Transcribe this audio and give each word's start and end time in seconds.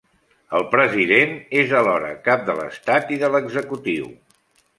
El 0.59 0.63
president 0.69 1.35
és 1.63 1.73
alhora 1.81 2.09
cap 2.29 2.49
de 2.49 2.57
l'Estat 2.61 3.13
i 3.19 3.21
de 3.27 3.31
l'executiu. 3.37 4.11